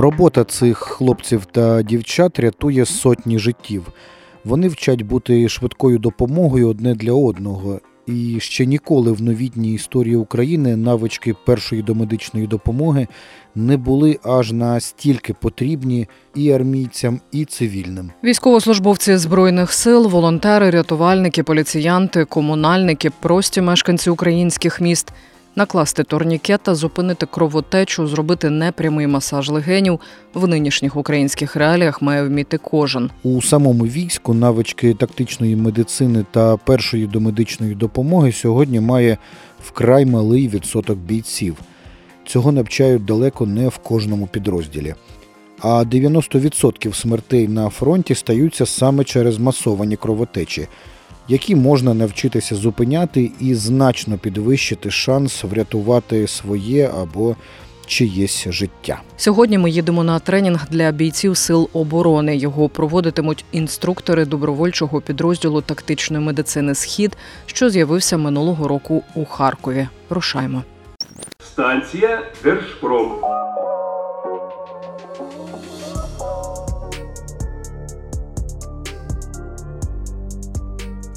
[0.00, 3.92] Робота цих хлопців та дівчат рятує сотні життів.
[4.44, 7.80] Вони вчать бути швидкою допомогою одне для одного.
[8.06, 13.08] І ще ніколи в новітній історії України навички першої домедичної допомоги
[13.54, 18.10] не були аж настільки потрібні і армійцям, і цивільним.
[18.24, 25.12] Військовослужбовці збройних сил, волонтери, рятувальники, поліціянти, комунальники, прості мешканці українських міст.
[25.58, 30.00] Накласти турнікет та зупинити кровотечу, зробити непрямий масаж легенів
[30.34, 33.10] в нинішніх українських реаліях має вміти кожен.
[33.22, 39.18] У самому війську навички тактичної медицини та першої домедичної допомоги сьогодні має
[39.64, 41.56] вкрай малий відсоток бійців.
[42.26, 44.94] Цього навчають далеко не в кожному підрозділі.
[45.60, 50.68] А 90% смертей на фронті стаються саме через масовані кровотечі,
[51.28, 57.36] які можна навчитися зупиняти і значно підвищити шанс врятувати своє або
[57.86, 59.00] чиєсь життя.
[59.16, 62.36] Сьогодні ми їдемо на тренінг для бійців сил оборони.
[62.36, 67.16] Його проводитимуть інструктори добровольчого підрозділу тактичної медицини Схід,
[67.46, 69.88] що з'явився минулого року у Харкові.
[70.10, 70.62] Рушаймо.
[71.40, 73.12] Станція Держпром.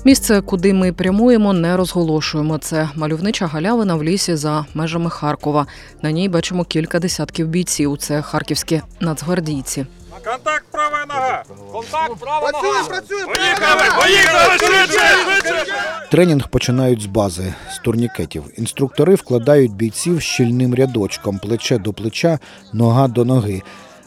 [0.06, 2.57] Місце, куди ми прямуємо, не розголошуємо.
[2.57, 5.66] Це мальовнича галявина в лісі за межами Харкова.
[6.01, 7.97] На ній бачимо кілька десятків бійців.
[7.97, 9.85] Це харківські нацгвардійці.
[10.23, 11.44] Контакт права нога!
[11.72, 12.84] Контакт права нога!
[12.88, 14.01] Працюємо, Поїхали!
[14.01, 14.57] Поїхали!
[14.57, 15.00] Швидше!
[15.23, 15.66] Швидше!
[16.11, 18.44] Тренінг починають з бази з турнікетів.
[18.57, 22.40] Інструктори вкладають бійців щільним рядочком, плече до плеча,
[22.73, 23.61] нога до ноги.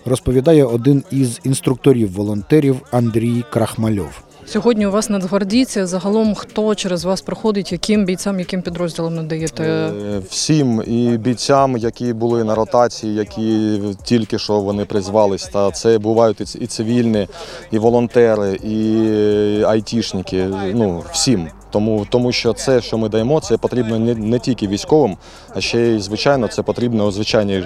[0.05, 4.23] Розповідає один із інструкторів-волонтерів Андрій Крахмальов.
[4.47, 5.85] Сьогодні у вас нацгвардійці.
[5.85, 9.65] Загалом хто через вас проходить, яким бійцям, яким підрозділам надаєте?
[9.65, 15.99] Е, Всім і бійцям, які були на ротації, які тільки що вони призвались, та це
[15.99, 17.29] бувають і цивільні,
[17.71, 20.47] і волонтери, і айтішники.
[20.75, 21.49] Ну всім.
[21.71, 25.17] Тому, тому що це, що ми даємо, це потрібно не, не тільки військовим,
[25.55, 27.65] а ще й звичайно, це потрібно звичайній,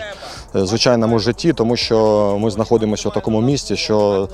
[0.55, 4.29] звичайному житті, тому що ми знаходимося в такому місці, що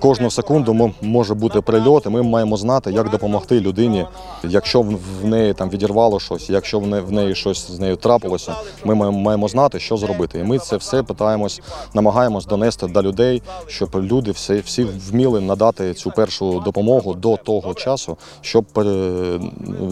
[0.00, 4.06] кожну секунду мо- може бути прильот, і ми маємо знати, як допомогти людині.
[4.44, 8.54] Якщо в неї там відірвало щось, якщо в не- в неї щось з нею трапилося,
[8.84, 10.38] ми маємо, знати, що зробити.
[10.38, 11.60] І ми це все питаємось,
[11.94, 17.74] намагаємось донести до людей, щоб люди всі, всі вміли надати цю першу допомогу до того
[17.74, 18.80] часу, щоб е,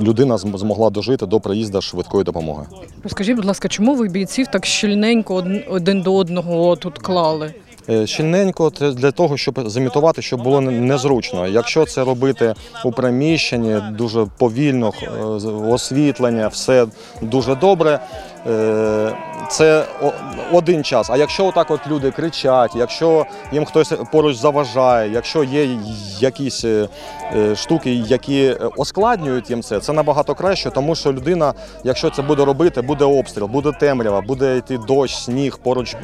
[0.03, 2.65] людина змогла дожити до приїзду швидкої допомоги.
[3.03, 7.55] Розкажіть, будь ласка, чому ви бійців так щільненько од- один до одного тут клали?
[7.89, 11.47] Е, Щільненько для того, щоб замітувати, щоб було незручно.
[11.47, 15.09] Якщо це робити у приміщенні дуже повільно, е,
[15.69, 16.87] освітлення, все
[17.23, 17.99] дуже добре.
[18.51, 19.17] Е,
[19.51, 19.85] Це
[20.53, 21.11] один час.
[21.11, 25.79] А якщо отак от люди кричать, якщо їм хтось поруч заважає, якщо є
[26.21, 26.89] якісь е,
[27.37, 31.55] е, штуки, які ускладнюють їм це, це набагато краще, тому що людина,
[31.85, 35.97] якщо це буде робити, буде обстріл, буде темрява, буде йти дощ, сніг, поруч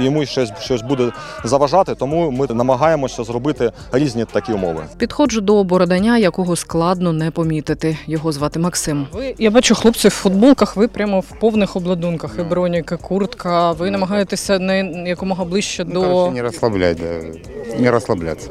[0.00, 1.12] йому щось, щось буде
[1.44, 1.94] заважати.
[1.94, 4.84] Тому ми намагаємося зробити різні такі умови.
[4.98, 7.98] Підходжу до бородання, якого складно не помітити.
[8.06, 9.06] Його звати Максим.
[9.12, 10.76] Ви я бачу хлопців в футболках.
[10.76, 12.35] Ви прямо в повних обладунках.
[12.39, 13.71] І броніка, куртка.
[13.71, 17.79] Ви намагаєтеся не якомога ближче Ну, короче, до не расслаблять, да.
[17.79, 18.49] Не расслабляться.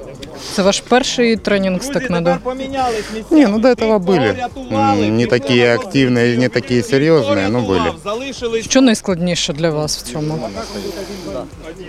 [0.55, 2.37] це ваш перший тренінг з такмеду.
[2.43, 3.35] помінялись місця.
[3.35, 4.35] Не, ну до этого были.
[4.73, 7.93] М, Не такие активные, не такие серьезные, но были.
[8.05, 8.65] Залишились.
[8.65, 10.39] Що найскладніше для вас в цьому?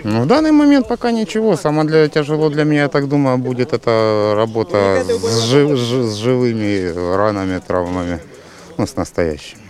[0.03, 1.57] Ну, в данный момент пока ничего.
[1.57, 6.17] Самое для, тяжело для меня, я так думаю, будет это работа с, жив- ж- с
[6.25, 8.19] живыми ранами, травмами.
[8.77, 9.61] Ну, с настоящими.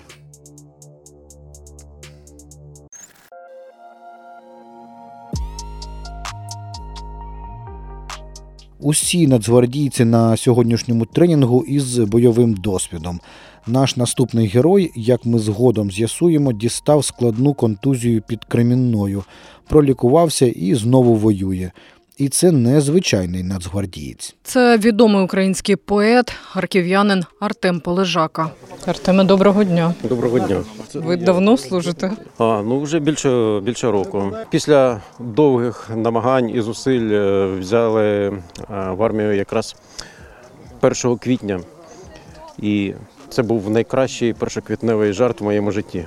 [8.86, 13.20] Усі нацгвардійці на сьогоднішньому тренінгу із бойовим досвідом.
[13.66, 19.24] Наш наступний герой, як ми згодом з'ясуємо, дістав складну контузію під Кремінною,
[19.68, 21.70] пролікувався і знову воює.
[22.16, 24.34] І це не звичайний нацгвардієць.
[24.42, 28.50] Це відомий український поет, харків'янин Артем Полежака.
[28.86, 29.94] Артеме, доброго дня.
[30.02, 30.64] Доброго дня.
[30.94, 32.12] Ви давно служите?
[32.38, 34.32] А, ну вже більше, більше року.
[34.50, 38.32] Після довгих намагань і зусиль е, взяли е,
[38.68, 39.76] в армію якраз
[40.80, 41.60] 1 квітня.
[42.58, 42.94] І
[43.28, 46.06] це був найкращий першоквітневий жарт в моєму житті.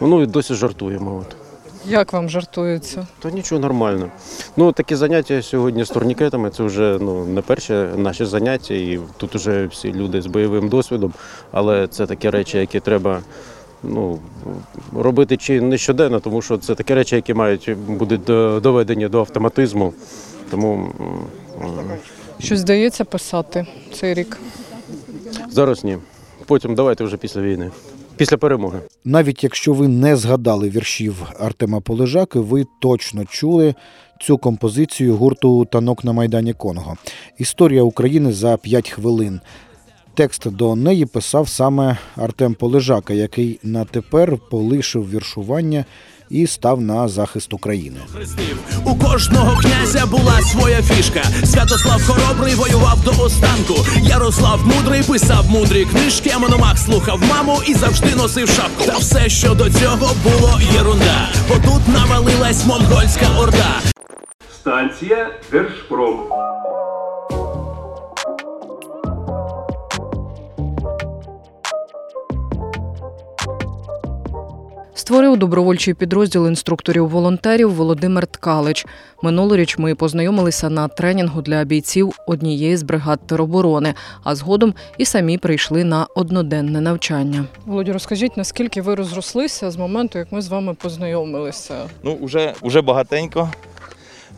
[0.00, 1.16] Ну і досі жартуємо.
[1.16, 1.39] От.
[1.86, 3.06] Як вам жартується?
[3.18, 4.08] Та нічого нормально.
[4.56, 9.34] Ну, такі заняття сьогодні з турнікетами це вже ну, не перші наші заняття, і тут
[9.34, 11.12] вже всі люди з бойовим досвідом,
[11.52, 13.20] але це такі речі, які треба
[13.82, 14.18] ну,
[14.96, 18.16] робити чи не щоденно, тому що це такі речі, які мають бути
[18.60, 19.92] доведені до автоматизму.
[20.50, 20.92] Тому
[22.38, 24.38] Щось здається писати цей рік.
[25.50, 25.98] зараз ні.
[26.46, 27.70] Потім давайте вже після війни,
[28.20, 28.80] після перемоги.
[29.04, 33.74] Навіть якщо ви не згадали віршів Артема Полежаки, ви точно чули
[34.20, 36.96] цю композицію гурту Танок на Майдані Конго.
[37.38, 39.40] Історія України за 5 хвилин.
[40.14, 45.84] Текст до неї писав саме Артем Полежака, який на тепер полишив віршування
[46.30, 47.96] і став на захист України.
[48.84, 51.22] У кожного князя була своя фішка.
[51.44, 53.74] Святослав Хоробрий воював до останку.
[54.02, 58.84] Ярослав мудрий писав мудрі книжки, а Мономах слухав маму і завжди носив шапку.
[58.86, 61.28] Та все, що до цього було єрунда.
[61.48, 63.80] Бо тут навалилась монгольська орда.
[64.60, 66.20] Станція Держпром.
[75.00, 78.86] Створив добровольчий підрозділ інструкторів-волонтерів Володимир Ткалич.
[79.22, 83.94] Минулоріч ми познайомилися на тренінгу для бійців однієї з бригад тероборони,
[84.24, 87.44] а згодом і самі прийшли на одноденне навчання.
[87.66, 91.74] Володю, розкажіть, наскільки ви розрослися з моменту, як ми з вами познайомилися?
[92.02, 93.50] Ну, вже, вже багатенько.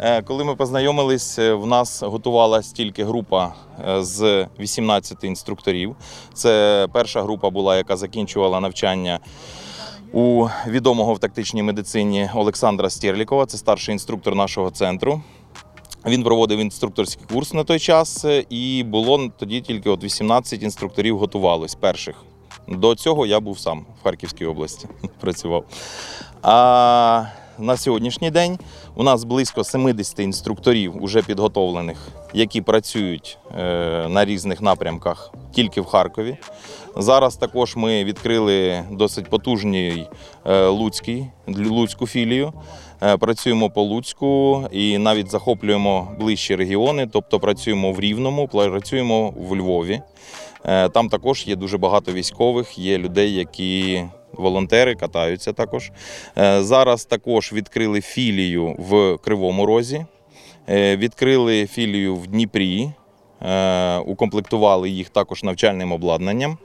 [0.00, 3.54] Е, Коли ми познайомились, е, в нас готувалась тільки група
[3.88, 5.96] е, з 18 інструкторів.
[6.34, 9.20] Це перша група була, яка закінчувала навчання
[10.12, 13.46] у відомого в тактичній медицині Олександра Стєрлікова.
[13.46, 15.22] Це старший інструктор нашого центру.
[16.06, 21.18] Він проводив інструкторський курс на той час, е, і було тоді тільки от 18 інструкторів
[21.18, 22.16] готувалось перших.
[22.68, 24.88] До цього я був сам в Харківській області,
[25.20, 25.64] працював.
[26.42, 27.24] А
[27.62, 28.58] на сьогоднішній день
[28.94, 35.84] у нас близько 70 інструкторів уже підготовлених, які працюють е, на різних напрямках тільки в
[35.84, 36.36] Харкові.
[36.96, 40.08] Зараз також ми відкрили досить потужний
[40.46, 42.52] е, Луцький, Луцьку філію.
[43.02, 49.56] Е, Працюємо по Луцьку і навіть захоплюємо ближчі регіони, тобто працюємо в Рівному, працюємо в
[49.56, 50.00] Львові.
[50.64, 55.90] Там також є дуже багато військових, є людей, які волонтери катаються також.
[56.38, 60.06] Е, Зараз також відкрили філію в Кривому Розі,
[60.68, 62.90] е, відкрили філію в Дніпрі,
[63.42, 66.58] е, укомплектували їх також навчальним обладнанням.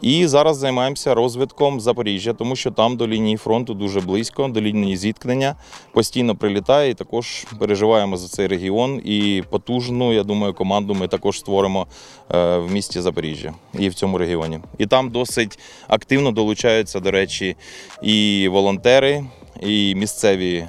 [0.00, 4.96] І зараз займаємося розвитком Запоріжжя, тому що там до лінії фронту дуже близько, до лінії
[4.96, 5.56] зіткнення
[5.92, 6.90] постійно прилітає.
[6.90, 9.00] І також переживаємо за цей регіон.
[9.04, 11.86] І потужну, я думаю, команду ми також створимо
[12.34, 14.58] е, в місті Запоріжжя і в цьому регіоні.
[14.78, 15.58] І там досить
[15.88, 17.56] активно долучаються, до речі,
[18.02, 19.24] і волонтери.
[19.60, 20.68] І місцеві е,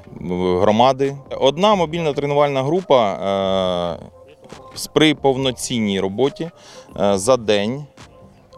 [0.61, 1.17] громади.
[1.39, 3.13] Одна мобільна тренувальна група
[4.01, 4.09] е,
[4.93, 6.49] при повноцінній роботі
[7.13, 7.85] за день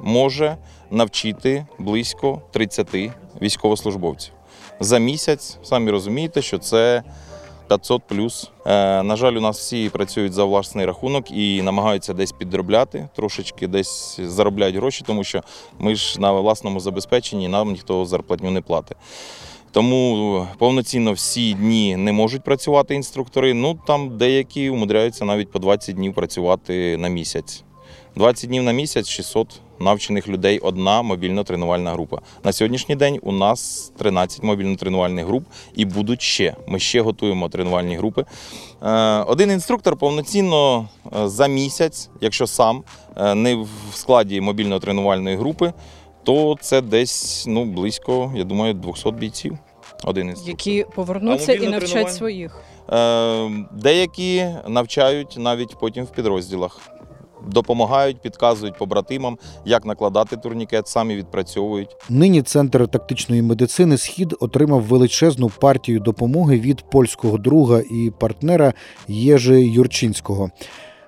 [0.04, 0.58] може
[0.92, 2.88] навчити близько 30
[3.42, 4.34] військовослужбовців.
[4.80, 7.04] За місяць, самі розумієте, що це
[7.68, 8.52] 500 плюс.
[8.66, 13.68] Е, на жаль, у нас всі працюють за власний рахунок і намагаються десь підробляти, трошечки
[13.68, 15.42] десь заробляють гроші, тому що
[15.80, 18.98] ми ж на власному забезпеченні нам ніхто зарплатню не платить.
[19.72, 23.54] Тому повноцінно всі дні не можуть працювати інструктори.
[23.54, 27.64] Ну там деякі умудряються навіть по 20 днів працювати на місяць.
[28.16, 29.48] 20 днів на місяць 600
[29.80, 32.22] навчених людей, одна мобільно-тренувальна група.
[32.44, 35.44] На сьогоднішній день у нас 13 мобільно-тренувальних груп
[35.76, 36.56] і будуть ще.
[36.68, 38.26] Ми ще готуємо тренувальні групи.
[38.84, 38.90] Е,
[39.28, 42.84] Один інструктор повноцінно е, за місяць, якщо сам
[43.18, 45.74] е, не в складі мобільно-тренувальної групи,
[46.24, 49.58] то це десь ну, близько, я думаю, 200 бійців.
[50.04, 50.68] Один інструктор.
[50.68, 52.64] Які повернуться і навчать своїх.
[53.72, 56.93] Деякі навчають навіть потім в підрозділах
[57.47, 61.97] Допомагають, підказують побратимам, як накладати турнікет, самі відпрацьовують.
[62.09, 68.73] Нині центр тактичної медицини Схід отримав величезну партію допомоги від польського друга і партнера
[69.09, 70.51] Єжи Юрчинського.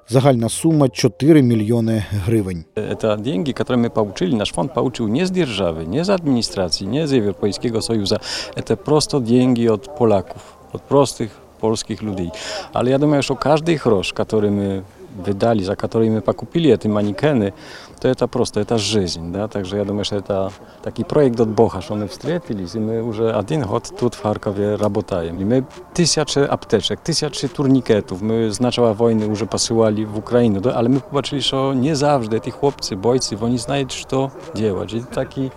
[0.09, 2.65] Загальна сума 4 мільйони гривень.
[2.75, 7.03] Это деньги, которые мы получили, наш фонд получил не с державы, не из администрации, не
[7.03, 8.21] из Европейского Союза.
[8.57, 11.29] Это просто деньги от поляков, от простых
[11.61, 12.31] польских людей.
[12.73, 14.83] Але я думаю, что каждый грош, который мы
[15.27, 17.53] вydali, за который мы покупили эти манекены,
[18.01, 19.33] то это просто, это жизнь.
[19.33, 19.49] Да?
[19.49, 20.51] Также я думаю, что это
[20.83, 24.77] такой проект от Бога, что мы встретились, и мы уже один год тут в Харькове
[24.77, 25.39] работаем.
[25.41, 25.65] И мы
[25.95, 31.01] тысячи аптечек, тысячи турникetów, my z начала wojny już posyłali w Ukrainę, do- ale my
[31.11, 34.93] zobaczyli, że nie zawsze ci chłopcy, bojcy, oni znają, co działać.
[34.93, 35.51] I taki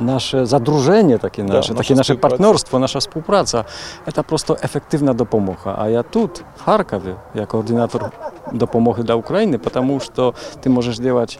[0.00, 2.36] nasze zadrużenie, takie nasze, nasza takie nasze współpraca.
[2.36, 3.64] partnerstwo, nasza współpraca,
[4.14, 5.76] to prosto efektywna dopomoga.
[5.78, 8.10] A ja tu, w Charkowie, jako koordynator
[8.52, 11.38] dopomogi dla Ukrainy, потому что ты можешь делать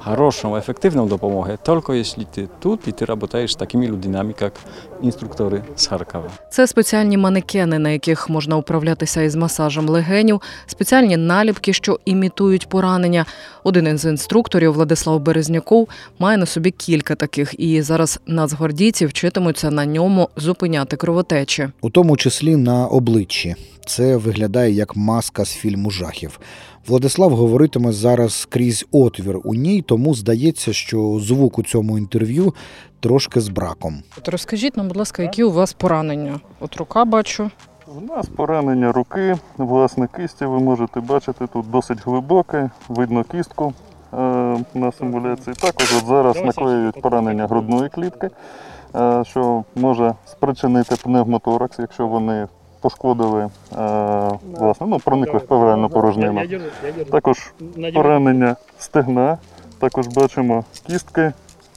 [0.00, 4.52] хорошую, эффективную допомогу, только если ты тут и ты работаешь с такими людьми, как
[5.02, 6.30] инструкторы с Харкова.
[6.50, 13.24] Це спеціальні манекени, на яких можна управлятися із масажем легенів, спеціальні наліпки, що імітують поранення.
[13.64, 15.88] Один із інструкторів Владислав Березняков
[16.18, 21.68] має на собі кілька таких, і зараз нацгвардійці вчитимуться на ньому зупиняти кровотечі.
[21.80, 23.56] у тому числі на обличчі.
[23.85, 26.39] Це виглядає як маска з фільму жахів.
[26.87, 32.53] Владислав говоритиме зараз крізь отвір у ній, тому здається, що звук у цьому інтерв'ю
[32.99, 34.03] трошки з браком.
[34.17, 36.39] От розкажіть нам, будь ласка, які у вас поранення?
[36.59, 37.51] От рука бачу.
[37.97, 43.73] У нас поранення руки, власне, кисті ви можете бачити тут досить глибоке, видно кістку
[44.13, 44.17] е,
[44.73, 45.55] на симуляції.
[45.61, 48.29] Також от зараз наклеюють поранення грудної клітки,
[48.95, 52.47] е, що може спричинити пневмоторакс, якщо вони
[52.83, 53.49] пошкодили, е,
[54.59, 56.41] власне, ну, проникли в певельну порожнину.
[57.11, 57.53] Також
[57.93, 59.37] поранення стегна,
[59.79, 61.33] також бачимо кістки,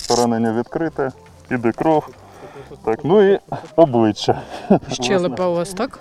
[0.08, 1.10] поранення відкрите,
[1.50, 2.08] іде кров.
[2.84, 3.38] Так, ну і
[3.76, 4.42] обличчя.
[4.92, 6.00] Щелепа у вас так?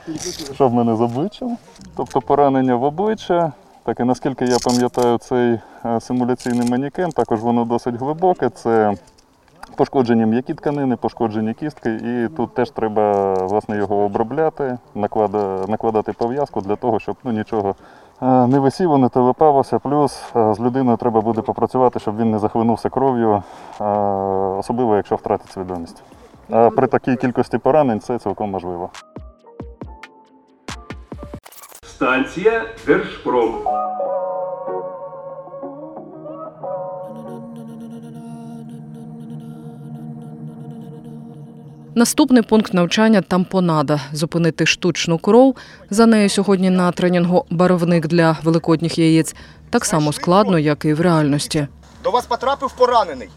[0.53, 1.57] Що в мене з обличчям?
[1.97, 3.51] Тобто поранення в обличчя.
[3.83, 8.49] Так і наскільки я пам'ятаю, цей е, симуляційний манікен, також воно досить глибоке.
[8.49, 8.93] Це
[9.75, 14.77] пошкоджені м'які тканини, пошкоджені кістки, і тут теж треба власне його обробляти,
[15.67, 17.75] накладати пов'язку для того, щоб ну, нічого
[18.21, 19.79] е, не висіло, не телепалося.
[19.79, 23.43] Плюс е, з людиною треба буде попрацювати, щоб він не захлинувся кров'ю,
[23.81, 23.83] е,
[24.59, 26.03] особливо якщо втратить свідомість.
[26.49, 28.89] А при такій кількості поранень це цілком можливо.
[31.83, 33.55] Станція Держпром.
[41.97, 45.55] Наступний пункт навчання тампонада зупинити штучну кров.
[45.89, 49.35] За нею сьогодні на тренінгу барвник для великодніх яєць
[49.69, 51.67] так само складно, як і в реальності.
[52.03, 53.29] До вас потрапив поранений.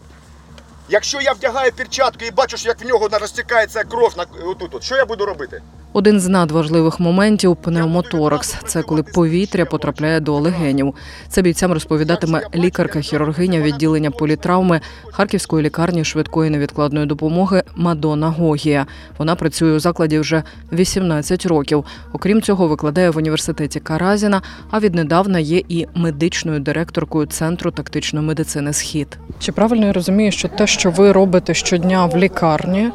[0.89, 4.95] Якщо я вдягаю перчатки і бачу, як в нього розтікається кров на отут, от, що
[4.95, 5.61] я буду робити?
[5.93, 10.93] Один з надважливих моментів пневмоторакс це коли повітря потрапляє до легенів.
[11.27, 14.81] Це бійцям розповідатиме лікарка-хірургиня відділення політравми
[15.11, 18.85] Харківської лікарні швидкої невідкладної допомоги Мадона Гогія.
[19.17, 20.43] Вона працює у закладі вже
[20.73, 21.85] 18 років.
[22.13, 24.41] Окрім цього, викладає в університеті Каразіна,
[24.71, 29.17] а віднедавна є і медичною директоркою центру тактичної медицини Схід.
[29.39, 32.89] Чи правильно я розумію, що те, що ви робите щодня в лікарні,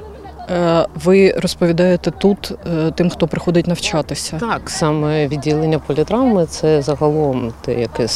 [0.94, 4.38] ви розповідаєте тут е, тим, хто приходить навчатися?
[4.38, 8.08] Так, саме відділення політравми це загалом те, яке е,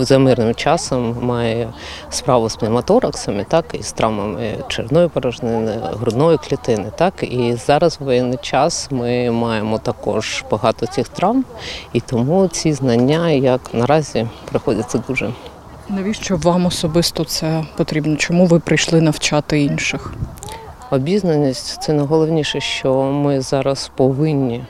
[0.00, 1.68] за мирним часом має
[2.10, 6.90] справу з пневмотораксами, так і з травмами червної порожнини, грудної клітини.
[6.96, 11.44] Так і зараз в воєнний час ми маємо також багато цих травм,
[11.92, 15.30] і тому ці знання, як наразі, приходяться дуже.
[15.88, 18.16] Навіщо вам особисто це потрібно?
[18.16, 20.14] Чому ви прийшли навчати інших?
[20.90, 24.64] Обізнаність це найголовніше, що ми зараз повинні е,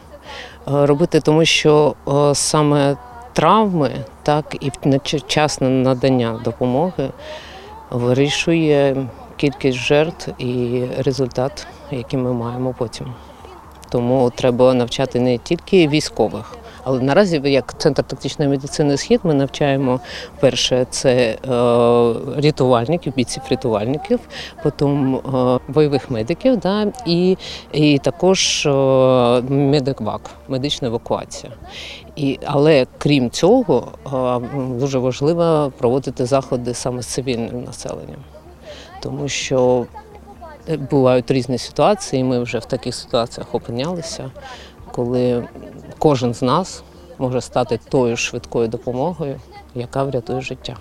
[0.66, 2.96] робити, тому що е, саме
[3.32, 3.90] травми,
[4.22, 4.70] так і
[5.16, 7.10] вчасне надання допомоги
[7.90, 9.06] вирішує
[9.37, 13.14] кількість жертв і результат, який ми маємо потім.
[13.88, 16.57] Тому треба навчати не тільки військових.
[16.88, 20.00] Але наразі, як центр тактичної медицини Схід, ми навчаємо
[20.40, 21.37] перше це е,
[22.42, 24.21] рятувальників, бійців рятувальників,
[24.62, 25.21] потім е,
[25.68, 27.37] бойових медиків, да, і,
[27.73, 28.71] і також е,
[29.49, 31.52] медиквак, медична евакуація.
[32.16, 33.88] І, але крім цього,
[34.78, 38.21] дуже важливо проводити заходи саме з цивільним населенням,
[39.00, 39.87] тому що
[40.90, 44.30] бувають різні ситуації, ми вже в таких ситуаціях опинялися,
[44.92, 45.45] коли
[45.99, 46.83] кожен з нас
[47.19, 49.40] може стати тою швидкою допомогою,
[49.75, 50.76] яка врятує життя.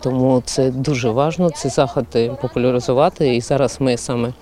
[0.00, 3.36] Тому це дуже важливо, ці заходи популяризувати.
[3.36, 4.32] І зараз ми саме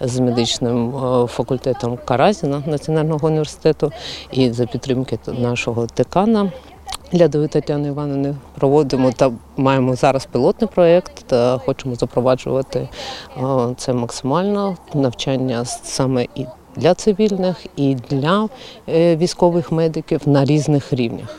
[0.00, 3.92] з медичним е, факультетом Каразіна Національного університету
[4.32, 6.52] і за підтримки нашого декана
[7.14, 12.88] Лядової Тетяни Івановни проводимо та маємо зараз пілотний проєкт та хочемо запроваджувати
[13.36, 13.40] е,
[13.76, 18.48] це максимально навчання саме і для цивільних, і для
[18.88, 21.38] е, військових медиків на різних рівнях.